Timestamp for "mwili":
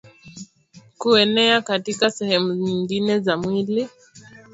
3.37-3.89